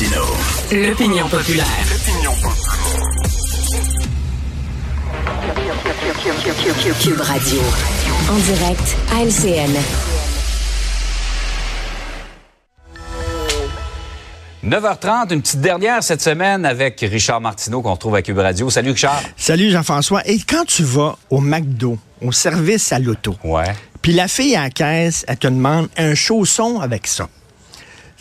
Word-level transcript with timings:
Martino. 0.00 0.24
L'opinion 0.72 1.28
populaire. 1.28 1.66
Cube 7.02 7.20
Radio. 7.20 7.60
En 8.30 8.38
direct 8.38 8.96
à 9.12 9.22
LCN. 9.24 9.76
9h30, 14.64 15.34
une 15.34 15.42
petite 15.42 15.60
dernière 15.60 16.02
cette 16.02 16.22
semaine 16.22 16.64
avec 16.64 17.00
Richard 17.00 17.42
Martineau 17.42 17.82
qu'on 17.82 17.92
retrouve 17.92 18.14
à 18.14 18.22
Cube 18.22 18.38
Radio. 18.38 18.70
Salut 18.70 18.92
Richard. 18.92 19.20
Salut 19.36 19.70
Jean-François. 19.70 20.26
Et 20.26 20.38
quand 20.38 20.64
tu 20.64 20.82
vas 20.82 21.18
au 21.28 21.40
McDo, 21.40 21.98
au 22.22 22.32
service 22.32 22.90
à 22.92 22.98
l'auto, 22.98 23.36
Ouais. 23.44 23.74
puis 24.00 24.12
la 24.14 24.28
fille 24.28 24.56
à 24.56 24.62
la 24.62 24.70
caisse, 24.70 25.26
elle 25.28 25.36
te 25.36 25.48
demande 25.48 25.88
un 25.98 26.14
chausson 26.14 26.80
avec 26.80 27.06
ça. 27.06 27.28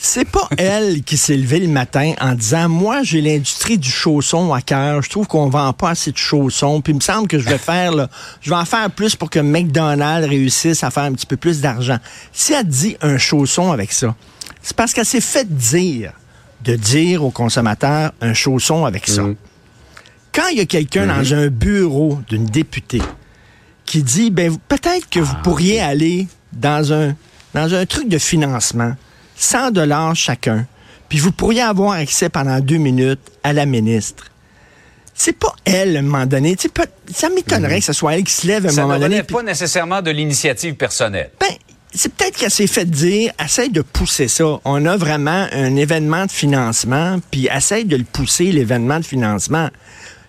C'est 0.02 0.26
pas 0.26 0.48
elle 0.58 1.04
qui 1.04 1.18
s'est 1.18 1.36
levée 1.36 1.60
le 1.60 1.68
matin 1.68 2.14
en 2.22 2.34
disant 2.34 2.70
Moi, 2.70 3.04
j'ai 3.04 3.20
l'industrie 3.20 3.78
du 3.78 3.90
chausson 3.90 4.54
à 4.54 4.62
cœur. 4.62 5.02
Je 5.02 5.10
trouve 5.10 5.28
qu'on 5.28 5.50
vend 5.50 5.74
pas 5.74 5.90
assez 5.90 6.12
de 6.12 6.18
chaussons. 6.18 6.82
Puis 6.82 6.94
il 6.94 6.96
me 6.96 7.02
semble 7.02 7.28
que 7.28 7.38
je 7.38 7.48
vais 7.48 7.58
faire, 7.58 7.92
là, 7.92 8.10
je 8.42 8.50
vais 8.50 8.56
en 8.56 8.66
faire 8.66 8.90
plus 8.90 9.16
pour 9.16 9.30
que 9.30 9.40
McDonald's 9.40 10.28
réussisse 10.28 10.84
à 10.84 10.90
faire 10.90 11.04
un 11.04 11.14
petit 11.14 11.26
peu 11.26 11.36
plus 11.36 11.60
d'argent. 11.60 11.98
Si 12.32 12.54
elle 12.54 12.68
dit 12.68 12.96
un 13.02 13.18
chausson 13.18 13.72
avec 13.72 13.92
ça, 13.92 14.16
c'est 14.62 14.76
parce 14.76 14.94
qu'elle 14.94 15.06
s'est 15.06 15.22
fait 15.22 15.54
dire 15.54 16.14
de 16.64 16.76
dire 16.76 17.24
aux 17.24 17.32
consommateurs 17.32 18.12
un 18.22 18.34
chausson 18.34 18.86
avec 18.86 19.08
ça. 19.08 19.24
Quand 20.32 20.48
il 20.52 20.58
y 20.58 20.62
a 20.62 20.66
quelqu'un 20.66 21.08
dans 21.08 21.34
un 21.34 21.48
bureau 21.48 22.20
d'une 22.28 22.46
députée 22.46 23.02
qui 23.86 24.04
dit 24.04 24.30
ben 24.30 24.56
peut-être 24.68 25.10
que 25.10 25.20
vous 25.20 25.36
pourriez 25.44 25.82
aller 25.82 26.28
dans 26.54 26.94
un 26.94 27.16
dans 27.54 27.74
un 27.74 27.86
truc 27.86 28.08
de 28.08 28.18
financement 28.18 28.94
100 29.40 29.72
dollars 29.72 30.16
chacun 30.16 30.66
puis 31.08 31.18
vous 31.20 31.32
pourriez 31.32 31.62
avoir 31.62 31.94
accès 31.94 32.30
pendant 32.30 32.60
deux 32.60 32.78
minutes 32.78 33.20
à 33.44 33.54
la 33.54 33.66
ministre 33.66 34.26
c'est 35.16 35.34
pas 35.38 35.54
elle 35.66 35.96
à 35.98 36.00
un 36.00 36.04
moment 36.04 36.26
donné 36.26 36.56
ça 37.12 37.30
m'étonnerait 37.30 37.80
que 37.80 37.86
ce 37.86 37.94
soit 37.94 38.16
elle 38.16 38.24
qui 38.24 38.34
se 38.34 38.48
lève 38.48 38.66
à 38.66 38.70
un 38.70 38.72
Ça 38.72 38.82
ne 38.82 38.88
moment 38.88 39.00
donné 39.00 39.16
relève 39.16 39.26
puis- 39.26 39.36
pas 39.36 39.44
nécessairement 39.44 40.02
de 40.02 40.12
l'initiative 40.12 40.76
personnelle. 40.76 41.32
ben, 41.40 41.48
c'est 41.92 42.14
peut-être 42.14 42.38
qu'elle 42.38 42.52
s'est 42.52 42.68
fait 42.68 42.86
dire, 42.86 43.32
essaye 43.44 43.72
de 43.72 43.82
pousser 43.82 44.28
ça. 44.28 44.46
On 44.64 44.86
a 44.86 44.96
vraiment 44.96 45.48
un 45.52 45.76
événement 45.76 46.28
de 46.28 46.32
financement, 46.32 47.20
puis 47.32 47.48
essaye 47.52 47.84
de 47.84 47.96
le 47.98 48.04
pousser, 48.04 48.52
l'événement 48.52 49.00
de 49.00 49.06
financement. 49.06 49.70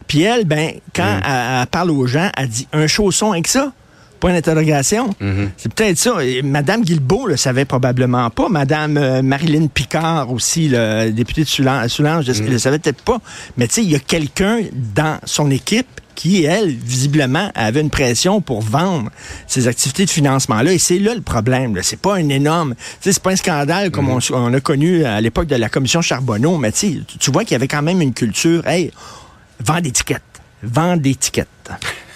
Puis 0.06 0.22
elle, 0.22 0.46
ben, 0.46 0.72
quand 0.96 1.20
elle, 1.22 1.60
elle 1.60 1.66
parle 1.66 1.90
aux 1.90 2.06
gens, 2.06 2.30
elle 2.38 2.48
dit 2.48 2.66
un 2.72 2.86
chausson 2.86 3.32
avec 3.32 3.46
ça. 3.46 3.72
Point 4.20 4.34
d'interrogation. 4.34 5.08
Mm-hmm. 5.20 5.48
C'est 5.56 5.72
peut-être 5.74 5.98
ça. 5.98 6.22
Et 6.24 6.42
Madame 6.42 6.82
Guilbeault 6.82 7.26
le 7.26 7.36
savait 7.38 7.64
probablement 7.64 8.28
pas. 8.30 8.48
Madame 8.50 8.98
euh, 8.98 9.22
Marilyn 9.22 9.66
Picard 9.68 10.30
aussi, 10.30 10.68
le 10.68 11.10
députée 11.10 11.42
de 11.44 11.48
Soulan- 11.48 11.88
Soulanges, 11.88 12.28
Mm. 12.28 12.44
ne 12.44 12.50
le 12.50 12.58
savait 12.58 12.78
peut-être 12.78 13.02
pas? 13.02 13.18
Mais 13.56 13.66
tu 13.66 13.74
sais, 13.76 13.82
il 13.82 13.90
y 13.90 13.96
a 13.96 13.98
quelqu'un 13.98 14.60
dans 14.94 15.18
son 15.24 15.50
équipe 15.50 15.86
qui, 16.14 16.44
elle, 16.44 16.68
visiblement, 16.68 17.50
avait 17.54 17.80
une 17.80 17.88
pression 17.88 18.42
pour 18.42 18.60
vendre 18.60 19.08
ces 19.46 19.68
activités 19.68 20.04
de 20.04 20.10
financement-là. 20.10 20.70
Et 20.74 20.78
c'est 20.78 20.98
là 20.98 21.14
le 21.14 21.22
problème. 21.22 21.78
C'est 21.82 21.98
pas 21.98 22.16
un 22.16 22.28
énorme... 22.28 22.74
Tu 22.74 22.82
sais, 23.00 23.12
c'est 23.14 23.22
pas 23.22 23.30
un 23.30 23.36
scandale 23.36 23.90
comme 23.90 24.10
on, 24.10 24.18
on 24.34 24.52
a 24.52 24.60
connu 24.60 25.02
à 25.06 25.18
l'époque 25.22 25.46
de 25.46 25.56
la 25.56 25.70
commission 25.70 26.02
Charbonneau, 26.02 26.58
mais 26.58 26.72
tu 26.72 26.78
sais, 26.78 27.00
tu- 27.06 27.16
tu 27.16 27.30
vois 27.30 27.44
qu'il 27.44 27.52
y 27.52 27.54
avait 27.56 27.68
quand 27.68 27.80
même 27.80 28.02
une 28.02 28.12
culture, 28.12 28.66
hey, 28.66 28.90
vends 29.64 29.80
d'étiquettes. 29.80 30.20
Vends 30.62 30.98
d'étiquettes. 30.98 31.48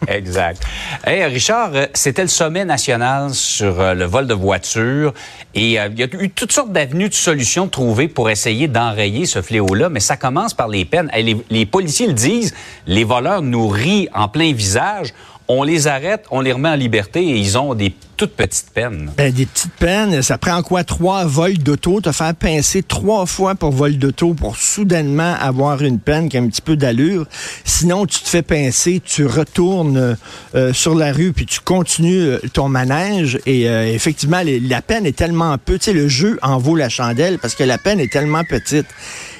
Exact. 0.08 0.62
Hey, 1.04 1.24
Richard, 1.24 1.70
euh, 1.74 1.86
c'était 1.94 2.22
le 2.22 2.28
sommet 2.28 2.64
national 2.64 3.34
sur 3.34 3.80
euh, 3.80 3.94
le 3.94 4.04
vol 4.04 4.26
de 4.26 4.34
voitures 4.34 5.12
et 5.54 5.80
euh, 5.80 5.88
il 5.90 5.98
y 5.98 6.02
a 6.02 6.06
eu 6.20 6.30
toutes 6.30 6.52
sortes 6.52 6.72
d'avenues 6.72 7.08
de 7.08 7.14
solutions 7.14 7.68
trouvées 7.68 8.08
pour 8.08 8.30
essayer 8.30 8.68
d'enrayer 8.68 9.26
ce 9.26 9.42
fléau-là, 9.42 9.88
mais 9.88 10.00
ça 10.00 10.16
commence 10.16 10.54
par 10.54 10.68
les 10.68 10.84
peines. 10.84 11.10
Les, 11.16 11.36
les 11.50 11.66
policiers 11.66 12.06
le 12.06 12.12
disent, 12.12 12.54
les 12.86 13.04
voleurs 13.04 13.42
nous 13.42 13.68
rient 13.68 14.08
en 14.14 14.28
plein 14.28 14.52
visage. 14.52 15.12
On 15.50 15.62
les 15.62 15.86
arrête, 15.86 16.26
on 16.30 16.42
les 16.42 16.52
remet 16.52 16.68
en 16.68 16.74
liberté 16.74 17.20
et 17.20 17.38
ils 17.38 17.56
ont 17.56 17.74
des 17.74 17.94
toutes 18.18 18.32
petites 18.32 18.70
peines. 18.74 19.12
Ben, 19.16 19.32
des 19.32 19.46
petites 19.46 19.72
peines, 19.74 20.20
ça 20.22 20.36
prend 20.36 20.60
quoi? 20.60 20.84
Trois 20.84 21.24
vols 21.24 21.56
d'auto, 21.56 22.02
te 22.02 22.12
faire 22.12 22.34
pincer 22.34 22.82
trois 22.82 23.24
fois 23.24 23.54
pour 23.54 23.70
vol 23.70 23.96
d'auto 23.96 24.34
pour 24.34 24.56
soudainement 24.56 25.34
avoir 25.40 25.82
une 25.82 26.00
peine 26.00 26.28
qui 26.28 26.36
a 26.36 26.40
un 26.40 26.48
petit 26.48 26.60
peu 26.60 26.76
d'allure. 26.76 27.26
Sinon, 27.64 28.04
tu 28.04 28.18
te 28.18 28.28
fais 28.28 28.42
pincer, 28.42 29.00
tu 29.02 29.24
retournes 29.24 30.18
euh, 30.54 30.72
sur 30.74 30.94
la 30.96 31.12
rue, 31.12 31.32
puis 31.32 31.46
tu 31.46 31.60
continues 31.60 32.22
euh, 32.22 32.40
ton 32.52 32.68
manège. 32.68 33.38
Et 33.46 33.70
euh, 33.70 33.86
effectivement, 33.86 34.42
la 34.44 34.82
peine 34.82 35.06
est 35.06 35.16
tellement 35.16 35.56
peu. 35.56 35.78
Tu 35.78 35.86
sais, 35.86 35.92
le 35.92 36.08
jeu 36.08 36.38
en 36.42 36.58
vaut 36.58 36.76
la 36.76 36.88
chandelle 36.88 37.38
parce 37.38 37.54
que 37.54 37.64
la 37.64 37.78
peine 37.78 38.00
est 38.00 38.12
tellement 38.12 38.42
petite. 38.44 38.86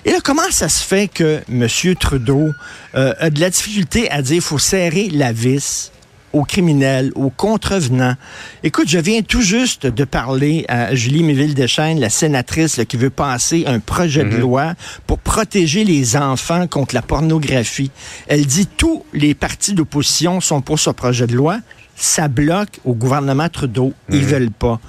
Et 0.06 0.12
là, 0.12 0.18
comment 0.24 0.50
ça 0.50 0.70
se 0.70 0.82
fait 0.82 1.08
que 1.08 1.40
M. 1.50 1.66
Trudeau 1.96 2.52
a 2.94 3.30
de 3.30 3.40
la 3.40 3.50
difficulté 3.50 4.10
à 4.10 4.22
dire 4.22 4.42
faut 4.42 4.58
serrer 4.58 5.10
la 5.12 5.32
vis? 5.32 5.90
Aux 6.38 6.44
criminels, 6.44 7.12
aux 7.14 7.30
contrevenants. 7.30 8.14
Écoute, 8.62 8.88
je 8.88 8.98
viens 8.98 9.22
tout 9.22 9.42
juste 9.42 9.86
de 9.86 10.04
parler 10.04 10.64
à 10.68 10.94
Julie 10.94 11.22
Méville-Deschênes, 11.22 12.00
la 12.00 12.10
sénatrice 12.10 12.76
là, 12.76 12.84
qui 12.84 12.96
veut 12.96 13.10
passer 13.10 13.64
un 13.66 13.80
projet 13.80 14.24
de 14.24 14.36
loi 14.36 14.74
pour 15.06 15.18
protéger 15.18 15.84
les 15.84 16.16
enfants 16.16 16.66
contre 16.66 16.94
la 16.94 17.02
pornographie. 17.02 17.90
Elle 18.26 18.46
dit 18.46 18.66
tous 18.66 19.04
les 19.12 19.34
partis 19.34 19.74
d'opposition 19.74 20.40
sont 20.40 20.60
pour 20.60 20.78
ce 20.78 20.90
projet 20.90 21.26
de 21.26 21.34
loi. 21.34 21.58
Ça 21.96 22.28
bloque 22.28 22.78
au 22.84 22.94
gouvernement 22.94 23.48
Trudeau. 23.48 23.92
Ils 24.10 24.24
veulent 24.24 24.52
pas. 24.52 24.80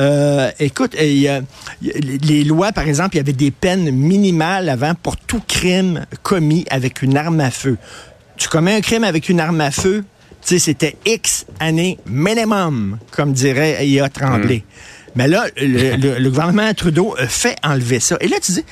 Euh, 0.00 0.50
écoute, 0.58 0.96
euh, 1.00 1.40
les 1.80 2.44
lois, 2.44 2.72
par 2.72 2.86
exemple, 2.88 3.14
il 3.14 3.18
y 3.18 3.20
avait 3.20 3.32
des 3.32 3.50
peines 3.50 3.90
minimales 3.90 4.68
avant 4.68 4.94
pour 4.94 5.16
tout 5.16 5.40
crime 5.46 6.04
commis 6.22 6.66
avec 6.70 7.02
une 7.02 7.16
arme 7.16 7.40
à 7.40 7.50
feu. 7.50 7.78
Tu 8.36 8.48
commets 8.48 8.74
un 8.74 8.80
crime 8.80 9.04
avec 9.04 9.28
une 9.28 9.40
arme 9.40 9.60
à 9.60 9.70
feu, 9.70 10.04
sais, 10.46 10.58
c'était 10.58 10.96
X 11.04 11.46
années 11.60 11.98
minimum, 12.06 12.98
comme 13.10 13.32
dirait 13.32 13.86
I.A. 13.86 14.08
Tremblay. 14.08 14.64
Mais 15.14 15.28
là, 15.28 15.46
le, 15.56 15.96
le- 15.96 16.18
le 16.18 16.28
gouvernement 16.30 16.72
Trudeau 16.74 17.14
a 17.18 17.26
fait 17.26 17.56
enlever 17.64 18.00
ça. 18.00 18.16
Et 18.20 18.28
là, 18.28 18.36
tu 18.42 18.52
dis, 18.52 18.64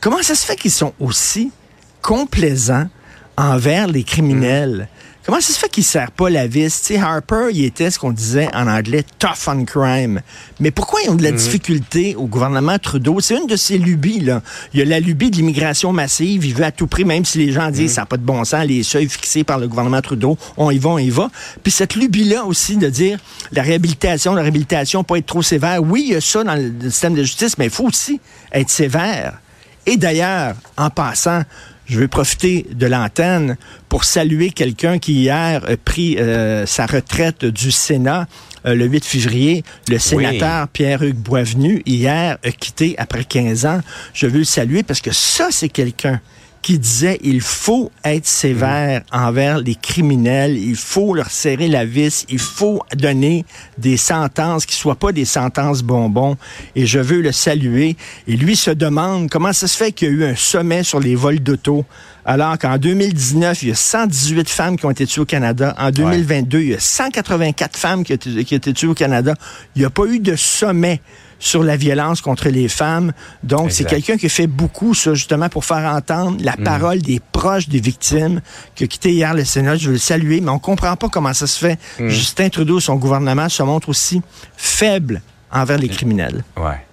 comment 0.00 0.20
ça 0.22 0.34
se 0.34 0.44
fait 0.44 0.56
qu'ils 0.56 0.70
sont 0.72 0.92
aussi 1.00 1.52
complaisants 2.00 2.88
envers 3.36 3.86
les 3.86 4.02
criminels? 4.04 4.88
Comment 5.24 5.40
ça 5.40 5.52
se 5.52 5.58
fait 5.58 5.68
qu'ils 5.68 5.82
ne 5.82 5.86
serrent 5.86 6.10
pas 6.10 6.28
la 6.30 6.48
vis? 6.48 6.80
Tu 6.80 6.94
sais, 6.94 6.98
Harper, 6.98 7.50
il 7.52 7.64
était 7.64 7.92
ce 7.92 7.98
qu'on 8.00 8.10
disait 8.10 8.48
en 8.54 8.66
anglais 8.66 9.04
tough 9.20 9.46
on 9.46 9.64
crime. 9.64 10.20
Mais 10.58 10.72
pourquoi 10.72 11.00
ils 11.02 11.10
ont 11.10 11.14
de 11.14 11.22
la 11.22 11.30
difficulté 11.30 12.16
au 12.16 12.26
gouvernement 12.26 12.76
Trudeau? 12.80 13.20
C'est 13.20 13.36
une 13.36 13.46
de 13.46 13.54
ses 13.54 13.78
lubies, 13.78 14.18
là. 14.18 14.42
Il 14.74 14.80
y 14.80 14.82
a 14.82 14.84
la 14.84 14.98
lubie 14.98 15.30
de 15.30 15.36
l'immigration 15.36 15.92
massive. 15.92 16.44
Il 16.44 16.54
veut 16.54 16.64
à 16.64 16.72
tout 16.72 16.88
prix, 16.88 17.04
même 17.04 17.24
si 17.24 17.38
les 17.38 17.52
gens 17.52 17.70
disent 17.70 17.92
ça 17.92 18.00
n'a 18.00 18.06
pas 18.06 18.16
de 18.16 18.24
bon 18.24 18.44
sens, 18.44 18.66
les 18.66 18.82
seuils 18.82 19.08
fixés 19.08 19.44
par 19.44 19.58
le 19.58 19.68
gouvernement 19.68 20.02
Trudeau, 20.02 20.36
on 20.56 20.72
y 20.72 20.78
va, 20.78 20.90
on 20.90 20.98
y 20.98 21.10
va. 21.10 21.30
Puis 21.62 21.70
cette 21.70 21.94
lubie-là 21.94 22.44
aussi 22.44 22.76
de 22.76 22.88
dire 22.88 23.20
la 23.52 23.62
réhabilitation, 23.62 24.34
la 24.34 24.42
réhabilitation, 24.42 25.04
pas 25.04 25.18
être 25.18 25.26
trop 25.26 25.42
sévère. 25.42 25.84
Oui, 25.84 26.04
il 26.08 26.12
y 26.14 26.16
a 26.16 26.20
ça 26.20 26.42
dans 26.42 26.56
le 26.56 26.90
système 26.90 27.14
de 27.14 27.22
justice, 27.22 27.56
mais 27.58 27.66
il 27.66 27.70
faut 27.70 27.86
aussi 27.86 28.20
être 28.52 28.70
sévère. 28.70 29.38
Et 29.86 29.96
d'ailleurs, 29.96 30.54
en 30.76 30.90
passant, 30.90 31.42
je 31.86 31.98
veux 31.98 32.08
profiter 32.08 32.66
de 32.72 32.86
l'antenne 32.86 33.56
pour 33.88 34.04
saluer 34.04 34.50
quelqu'un 34.50 34.98
qui 34.98 35.14
hier 35.14 35.62
a 35.68 35.76
pris 35.76 36.16
euh, 36.18 36.64
sa 36.66 36.86
retraite 36.86 37.44
du 37.44 37.70
Sénat 37.70 38.26
euh, 38.66 38.74
le 38.74 38.86
8 38.86 39.04
février. 39.04 39.64
Le 39.88 39.98
sénateur 39.98 40.68
Pierre-Hugues 40.68 41.16
Boisvenu, 41.16 41.82
hier, 41.84 42.38
a 42.44 42.50
quitté 42.52 42.94
après 42.98 43.24
15 43.24 43.66
ans. 43.66 43.80
Je 44.14 44.26
veux 44.26 44.38
le 44.38 44.44
saluer 44.44 44.82
parce 44.82 45.00
que 45.00 45.12
ça, 45.12 45.48
c'est 45.50 45.68
quelqu'un 45.68 46.20
qui 46.62 46.78
disait 46.78 47.18
il 47.22 47.40
faut 47.40 47.90
être 48.04 48.26
sévère 48.26 49.02
envers 49.12 49.58
les 49.58 49.74
criminels, 49.74 50.56
il 50.56 50.76
faut 50.76 51.14
leur 51.14 51.30
serrer 51.30 51.68
la 51.68 51.84
vis, 51.84 52.24
il 52.28 52.38
faut 52.38 52.80
donner 52.96 53.44
des 53.78 53.96
sentences 53.96 54.64
qui 54.64 54.76
soient 54.76 54.94
pas 54.94 55.12
des 55.12 55.24
sentences 55.24 55.82
bonbons. 55.82 56.36
Et 56.76 56.86
je 56.86 57.00
veux 57.00 57.20
le 57.20 57.32
saluer. 57.32 57.96
Et 58.28 58.36
lui 58.36 58.56
se 58.56 58.70
demande 58.70 59.28
comment 59.28 59.52
ça 59.52 59.66
se 59.66 59.76
fait 59.76 59.92
qu'il 59.92 60.08
y 60.08 60.10
a 60.10 60.14
eu 60.14 60.24
un 60.24 60.36
sommet 60.36 60.84
sur 60.84 61.00
les 61.00 61.16
vols 61.16 61.40
d'auto, 61.40 61.84
alors 62.24 62.56
qu'en 62.58 62.78
2019, 62.78 63.62
il 63.62 63.68
y 63.70 63.72
a 63.72 63.74
118 63.74 64.48
femmes 64.48 64.76
qui 64.76 64.86
ont 64.86 64.90
été 64.90 65.06
tuées 65.06 65.22
au 65.22 65.26
Canada. 65.26 65.74
En 65.78 65.90
2022, 65.90 66.60
il 66.60 66.68
y 66.68 66.74
a 66.74 66.80
184 66.80 67.76
femmes 67.76 68.04
qui 68.04 68.12
ont 68.12 68.16
été, 68.16 68.44
qui 68.44 68.54
ont 68.54 68.58
été 68.58 68.72
tuées 68.72 68.88
au 68.88 68.94
Canada. 68.94 69.34
Il 69.74 69.80
n'y 69.80 69.84
a 69.84 69.90
pas 69.90 70.06
eu 70.06 70.20
de 70.20 70.36
sommet 70.36 71.00
sur 71.40 71.64
la 71.64 71.76
violence 71.76 72.20
contre 72.20 72.48
les 72.48 72.68
femmes. 72.68 73.12
Donc, 73.42 73.72
c'est 73.72 73.84
quelqu'un 73.84 74.16
qui 74.16 74.28
fait 74.28 74.46
beaucoup, 74.46 74.94
ça, 74.94 75.14
justement, 75.14 75.48
pour 75.48 75.64
faire 75.64 75.92
entendre 75.92 76.38
la 76.40 76.56
parole 76.56 77.02
des 77.02 77.20
proches 77.32 77.68
des 77.68 77.80
victimes, 77.80 78.40
qui 78.76 78.84
a 78.84 78.86
quitté 78.86 79.12
hier 79.12 79.34
le 79.34 79.44
Sénat. 79.44 79.74
Je 79.76 79.88
veux 79.88 79.94
le 79.94 79.98
saluer, 79.98 80.40
mais 80.40 80.50
on 80.50 80.60
comprend 80.60 80.94
pas 80.94 81.08
comment 81.08 81.34
ça 81.34 81.48
se 81.48 81.58
fait. 81.58 81.78
Justin 81.98 82.48
Trudeau, 82.48 82.78
son 82.78 82.94
gouvernement, 82.94 83.48
se 83.48 83.64
montre 83.64 83.88
aussi 83.88 84.22
faible 84.56 85.20
envers 85.50 85.78
les 85.78 85.88
criminels. 85.88 86.44
Ouais. 86.56 86.86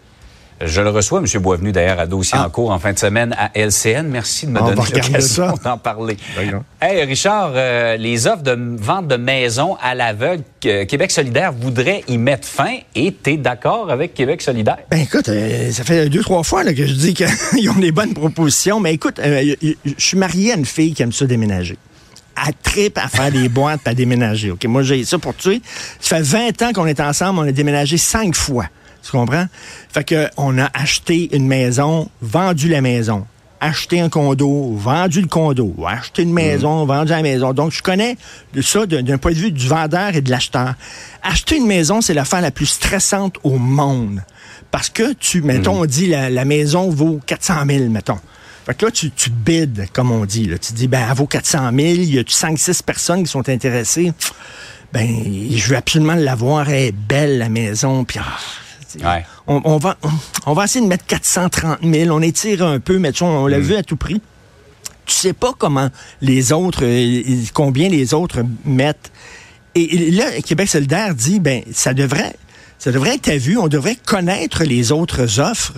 Je 0.65 0.81
le 0.81 0.89
reçois, 0.89 1.19
M. 1.21 1.41
Boisvenu, 1.41 1.71
d'ailleurs, 1.71 1.99
à 1.99 2.05
dossier 2.05 2.37
Ah. 2.39 2.47
en 2.47 2.49
cours 2.49 2.71
en 2.71 2.79
fin 2.79 2.91
de 2.91 2.99
semaine 2.99 3.33
à 3.37 3.49
LCN. 3.57 4.07
Merci 4.09 4.45
de 4.45 4.51
me 4.51 4.59
On 4.59 4.65
va 4.65 4.75
donner 4.75 4.89
l'occasion 4.93 5.53
d'en 5.63 5.77
parler. 5.77 6.17
Hey, 6.81 7.03
Richard, 7.05 7.51
euh, 7.55 7.95
les 7.95 8.27
offres 8.27 8.43
de 8.43 8.57
vente 8.77 9.07
de 9.07 9.15
maisons 9.15 9.77
à 9.81 9.95
l'aveugle, 9.95 10.43
Québec 10.59 11.11
solidaire 11.11 11.53
voudrait 11.53 12.03
y 12.09 12.17
mettre 12.17 12.45
fin 12.47 12.75
et 12.93 13.15
tu 13.23 13.31
es 13.31 13.37
d'accord 13.37 13.89
avec 13.89 14.13
Québec 14.13 14.41
solidaire? 14.41 14.79
Ben 14.91 14.99
écoute, 14.99 15.29
euh, 15.29 15.71
ça 15.71 15.83
fait 15.85 16.09
deux, 16.09 16.21
trois 16.21 16.43
fois 16.43 16.63
là, 16.65 16.73
que 16.73 16.85
je 16.85 16.93
dis 16.93 17.13
qu'ils 17.13 17.69
ont 17.69 17.79
des 17.79 17.93
bonnes 17.93 18.13
propositions. 18.13 18.81
Mais 18.81 18.93
écoute, 18.93 19.19
euh, 19.19 19.55
je 19.63 19.93
suis 19.97 20.17
marié 20.17 20.51
à 20.51 20.55
une 20.57 20.65
fille 20.65 20.93
qui 20.93 21.03
aime 21.03 21.13
ça 21.13 21.25
déménager. 21.25 21.77
Elle 22.45 22.53
tripe 22.61 22.97
à 22.97 23.07
faire 23.07 23.31
des 23.31 23.47
boîtes 23.49 23.87
à 23.87 23.93
déménager. 23.93 24.51
OK, 24.51 24.65
moi, 24.65 24.83
j'ai 24.83 25.03
ça 25.05 25.17
pour 25.19 25.35
tuer. 25.35 25.61
Ça 26.01 26.17
fait 26.17 26.21
20 26.23 26.61
ans 26.63 26.73
qu'on 26.73 26.85
est 26.85 26.99
ensemble. 26.99 27.39
On 27.39 27.43
a 27.47 27.51
déménagé 27.53 27.97
cinq 27.97 28.35
fois. 28.35 28.65
Tu 29.03 29.11
comprends? 29.11 29.45
Fait 29.89 30.03
que 30.03 30.29
on 30.37 30.57
a 30.57 30.69
acheté 30.73 31.35
une 31.35 31.47
maison, 31.47 32.09
vendu 32.21 32.69
la 32.69 32.81
maison. 32.81 33.25
Acheté 33.61 33.99
un 33.99 34.07
condo, 34.07 34.73
vendu 34.75 35.21
le 35.21 35.27
condo. 35.27 35.75
Acheté 35.85 36.21
une 36.21 36.31
maison, 36.31 36.85
vendu 36.85 37.09
la 37.11 37.21
maison. 37.21 37.51
Donc, 37.51 37.73
je 37.73 37.83
connais 37.83 38.15
de 38.53 38.61
ça 38.61 38.85
d'un 38.85 39.17
point 39.17 39.33
de 39.33 39.37
vue 39.37 39.51
du 39.51 39.67
vendeur 39.67 40.15
et 40.15 40.21
de 40.21 40.29
l'acheteur. 40.29 40.75
Acheter 41.23 41.57
une 41.57 41.67
maison, 41.67 41.99
c'est 41.99 42.13
l'affaire 42.13 42.39
la 42.39 42.51
plus 42.51 42.67
stressante 42.67 43.35
au 43.43 43.57
monde. 43.57 44.21
Parce 44.71 44.89
que 44.89 45.11
tu, 45.13 45.41
mettons, 45.41 45.81
on 45.81 45.85
dit 45.85 46.07
la, 46.07 46.29
la 46.29 46.45
maison 46.45 46.89
vaut 46.89 47.19
400 47.25 47.65
000, 47.67 47.89
mettons. 47.89 48.19
Fait 48.65 48.75
que 48.75 48.85
là, 48.85 48.91
tu, 48.91 49.11
tu 49.11 49.29
bides, 49.29 49.87
comme 49.91 50.11
on 50.11 50.25
dit. 50.25 50.45
Là. 50.45 50.57
Tu 50.57 50.71
dis, 50.73 50.87
ben, 50.87 51.05
elle 51.09 51.15
vaut 51.15 51.25
400 51.25 51.71
000, 51.73 51.77
il 51.79 52.13
y 52.13 52.19
a 52.19 52.21
5-6 52.21 52.83
personnes 52.83 53.23
qui 53.23 53.29
sont 53.31 53.49
intéressées? 53.49 54.13
Ben, 54.93 55.07
je 55.51 55.67
veux 55.69 55.75
absolument 55.75 56.15
l'avoir, 56.15 56.69
elle 56.69 56.75
est 56.75 56.91
belle, 56.91 57.39
la 57.39 57.49
maison, 57.49 58.05
puis... 58.05 58.19
ah, 58.21 58.37
Ouais. 59.03 59.25
on, 59.47 59.61
on 59.63 59.77
va, 59.77 59.97
on, 60.03 60.09
on 60.47 60.53
va 60.53 60.65
essayer 60.65 60.83
de 60.83 60.89
mettre 60.89 61.05
430 61.05 61.79
000, 61.83 62.09
on 62.15 62.21
étire 62.21 62.65
un 62.65 62.79
peu, 62.79 62.97
mais 62.97 63.11
tu 63.11 63.19
sais, 63.19 63.25
on 63.25 63.47
l'a 63.47 63.59
vu 63.59 63.75
à 63.75 63.83
tout 63.83 63.97
prix. 63.97 64.21
Tu 65.05 65.15
sais 65.15 65.33
pas 65.33 65.53
comment 65.57 65.89
les 66.21 66.51
autres, 66.53 66.83
euh, 66.83 67.43
combien 67.53 67.89
les 67.89 68.13
autres 68.13 68.43
mettent. 68.65 69.11
Et, 69.75 70.11
là, 70.11 70.25
Québec 70.45 70.69
solidaire 70.69 71.15
dit, 71.15 71.39
ben, 71.39 71.63
ça 71.71 71.93
devrait, 71.93 72.35
ça 72.77 72.91
devrait 72.91 73.15
être 73.15 73.29
à 73.29 73.37
vue, 73.37 73.57
on 73.57 73.67
devrait 73.67 73.95
connaître 73.95 74.63
les 74.63 74.91
autres 74.91 75.39
offres. 75.39 75.73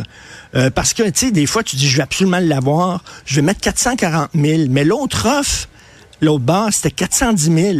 Euh, 0.56 0.70
parce 0.70 0.94
que, 0.94 1.04
tu 1.04 1.28
sais, 1.28 1.32
des 1.32 1.46
fois, 1.46 1.64
tu 1.64 1.76
dis, 1.76 1.88
je 1.88 1.98
vais 1.98 2.04
absolument 2.04 2.40
l'avoir, 2.40 3.04
je 3.26 3.36
vais 3.36 3.42
mettre 3.42 3.62
440 3.62 4.30
000, 4.36 4.64
mais 4.70 4.84
l'autre 4.84 5.28
offre, 5.28 5.68
l'autre 6.20 6.44
base, 6.44 6.76
c'était 6.76 6.92
410 6.92 7.44
000. 7.54 7.78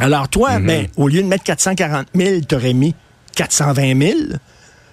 Alors 0.00 0.28
toi, 0.28 0.58
ben, 0.60 0.88
au 0.96 1.08
lieu 1.08 1.22
de 1.22 1.28
mettre 1.28 1.44
440 1.44 2.06
000, 2.14 2.40
t'aurais 2.40 2.72
mis 2.72 2.94
420 3.34 3.98
000. 4.00 4.18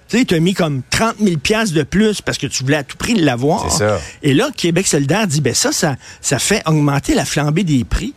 Tu 0.08 0.18
sais, 0.18 0.24
tu 0.24 0.34
as 0.34 0.40
mis 0.40 0.54
comme 0.54 0.82
30 0.88 1.16
000 1.22 1.36
piastres 1.38 1.74
de 1.74 1.82
plus 1.82 2.22
parce 2.22 2.38
que 2.38 2.46
tu 2.46 2.62
voulais 2.62 2.78
à 2.78 2.82
tout 2.82 2.96
prix 2.96 3.14
l'avoir. 3.14 3.70
C'est 3.70 3.78
ça. 3.78 4.00
Et 4.22 4.32
là, 4.32 4.48
Québec 4.56 4.86
solidaire 4.86 5.26
dit, 5.26 5.40
ben 5.42 5.52
ça, 5.54 5.70
ça, 5.72 5.96
ça 6.22 6.38
fait 6.38 6.62
augmenter 6.66 7.14
la 7.14 7.24
flambée 7.26 7.64
des 7.64 7.84
prix. 7.84 8.14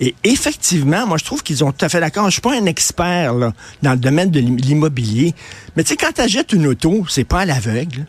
Et 0.00 0.14
effectivement, 0.24 1.06
moi, 1.06 1.18
je 1.18 1.24
trouve 1.24 1.42
qu'ils 1.42 1.62
ont 1.64 1.72
tout 1.72 1.84
à 1.84 1.88
fait 1.88 2.00
d'accord. 2.00 2.26
Je 2.26 2.32
suis 2.32 2.40
pas 2.40 2.54
un 2.54 2.66
expert 2.66 3.34
là, 3.34 3.52
dans 3.82 3.92
le 3.92 3.98
domaine 3.98 4.30
de 4.30 4.40
l'im- 4.40 4.56
l'immobilier. 4.56 5.34
Mais 5.76 5.82
tu 5.82 5.90
sais, 5.90 5.96
quand 5.96 6.12
tu 6.14 6.20
achètes 6.22 6.52
une 6.52 6.66
auto, 6.66 7.06
c'est 7.08 7.24
pas 7.24 7.40
à 7.40 7.44
l'aveugle. 7.46 8.06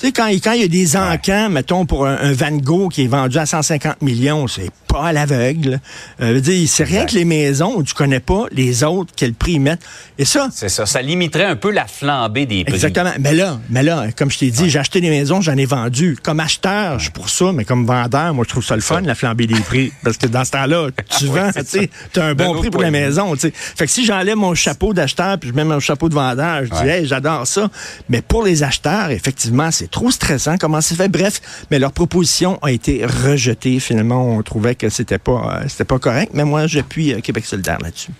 Tu 0.00 0.06
sais, 0.06 0.12
quand, 0.12 0.28
quand 0.28 0.52
il 0.52 0.62
y 0.62 0.64
a 0.64 0.68
des 0.68 0.96
encans, 0.96 1.50
mettons, 1.50 1.84
pour 1.84 2.06
un, 2.06 2.16
un 2.16 2.32
Van 2.32 2.52
Gogh 2.52 2.90
qui 2.90 3.04
est 3.04 3.06
vendu 3.06 3.36
à 3.36 3.44
150 3.44 4.00
millions, 4.00 4.46
c'est 4.48 4.70
pas 4.88 5.08
à 5.08 5.12
l'aveugle. 5.12 5.78
Euh, 6.22 6.40
c'est 6.66 6.84
rien 6.84 7.04
que 7.04 7.14
les 7.14 7.26
maisons 7.26 7.74
où 7.76 7.82
tu 7.82 7.92
connais 7.92 8.18
pas 8.18 8.46
les 8.50 8.82
autres, 8.82 9.12
quel 9.14 9.34
prix 9.34 9.52
ils 9.52 9.60
mettent. 9.60 9.82
Et 10.18 10.24
ça, 10.24 10.48
C'est 10.54 10.70
ça. 10.70 10.86
Ça 10.86 11.02
limiterait 11.02 11.44
un 11.44 11.56
peu 11.56 11.70
la 11.70 11.86
flambée 11.86 12.46
des 12.46 12.64
prix. 12.64 12.72
Exactement. 12.72 13.10
Mais 13.20 13.34
là, 13.34 13.60
mais 13.68 13.82
là, 13.82 14.06
comme 14.16 14.30
je 14.30 14.38
t'ai 14.38 14.50
dit, 14.50 14.70
j'ai 14.70 14.78
acheté 14.78 15.02
des 15.02 15.10
maisons, 15.10 15.42
j'en 15.42 15.56
ai 15.58 15.66
vendu. 15.66 16.16
Comme 16.22 16.40
acheteur, 16.40 16.98
je 16.98 17.04
suis 17.04 17.12
pour 17.12 17.28
ça, 17.28 17.52
mais 17.52 17.66
comme 17.66 17.84
vendeur, 17.84 18.32
moi, 18.32 18.46
je 18.46 18.50
trouve 18.52 18.64
ça 18.64 18.76
le 18.76 18.82
fun, 18.82 19.02
la 19.02 19.14
flambée 19.14 19.46
des 19.46 19.60
prix. 19.60 19.92
Parce 20.02 20.16
que 20.16 20.26
dans 20.28 20.46
ce 20.46 20.52
temps-là, 20.52 20.88
tu 21.18 21.26
vends, 21.26 21.50
tu 21.52 22.20
as 22.20 22.24
un 22.24 22.34
bon 22.34 22.54
prix 22.54 22.70
pour 22.70 22.80
la 22.80 22.90
maison, 22.90 23.34
tu 23.34 23.40
sais. 23.40 23.52
Fait 23.54 23.84
que 23.84 23.92
si 23.92 24.06
j'enlève 24.06 24.36
mon 24.36 24.54
chapeau 24.54 24.94
d'acheteur 24.94 25.36
puis 25.38 25.50
je 25.50 25.54
mets 25.54 25.64
mon 25.64 25.78
chapeau 25.78 26.08
de 26.08 26.14
vendeur, 26.14 26.64
je 26.64 26.70
dis, 26.70 26.80
Ouais. 26.80 27.00
hey, 27.00 27.06
j'adore 27.06 27.46
ça. 27.46 27.68
Mais 28.08 28.22
pour 28.22 28.42
les 28.44 28.62
acheteurs, 28.62 29.10
effectivement, 29.10 29.70
c'est 29.70 29.89
trop 29.90 30.10
stressant. 30.10 30.56
Comment 30.58 30.80
c'est 30.80 30.94
fait? 30.94 31.08
Bref, 31.08 31.40
mais 31.70 31.78
leur 31.78 31.92
proposition 31.92 32.58
a 32.62 32.70
été 32.70 33.04
rejetée. 33.04 33.80
Finalement, 33.80 34.26
on 34.36 34.42
trouvait 34.42 34.74
que 34.74 34.88
c'était 34.88 35.18
pas, 35.18 35.60
euh, 35.62 35.64
c'était 35.68 35.84
pas 35.84 35.98
correct. 35.98 36.32
Mais 36.34 36.44
moi, 36.44 36.66
j'appuie 36.66 37.12
euh, 37.14 37.20
Québec 37.20 37.44
solidaire 37.46 37.78
là-dessus. 37.82 38.12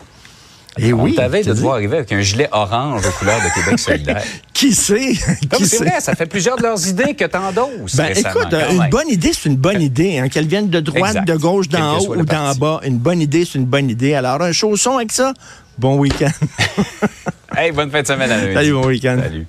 Et 0.79 0.93
On 0.93 1.03
oui. 1.03 1.17
t'avait 1.17 1.43
de 1.43 1.53
devoir 1.53 1.75
arriver 1.75 1.97
avec 1.97 2.13
un 2.13 2.21
gilet 2.21 2.49
orange 2.53 3.05
aux 3.05 3.11
couleurs 3.11 3.41
de 3.41 3.53
Québec 3.61 3.79
solidaire. 3.81 4.23
Qui 4.55 4.73
sait? 4.73 5.15
Qui 5.57 5.67
c'est 5.67 5.79
sait? 5.79 5.85
vrai, 5.85 6.01
ça 6.01 6.15
fait 6.15 6.27
plusieurs 6.27 6.57
de 6.57 6.63
leurs 6.63 6.87
idées 6.87 7.15
que 7.15 7.25
t'endosses 7.25 7.97
Ben, 7.97 8.13
écoute, 8.17 8.55
une 8.71 8.89
bonne 8.89 9.09
idée, 9.09 9.33
c'est 9.33 9.49
une 9.49 9.57
bonne 9.57 9.83
idée. 9.83 10.19
Hein, 10.19 10.29
Qu'elle 10.29 10.47
vienne 10.47 10.69
de 10.71 10.79
droite, 10.81 11.11
Exact. 11.17 11.29
de 11.29 11.37
gauche, 11.37 11.69
d'en 11.69 11.99
haut 11.99 12.15
ou 12.17 12.25
d'en 12.25 12.55
bas. 12.55 12.81
Une 12.85 12.99
bonne 12.99 13.21
idée, 13.21 13.45
c'est 13.45 13.59
une 13.59 13.65
bonne 13.67 13.91
idée. 13.91 14.15
Alors, 14.15 14.41
un 14.43 14.53
chausson 14.53 14.97
avec 14.99 15.11
ça, 15.13 15.35
bon 15.79 15.97
week-end. 15.99 16.31
Hey, 17.57 17.73
bonne 17.73 17.91
fin 17.91 18.01
de 18.03 18.07
semaine 18.07 18.31
à. 18.31 18.55
Salut, 18.55 18.73
bon 18.75 18.87
week-end. 18.87 19.19
Salut. 19.21 19.45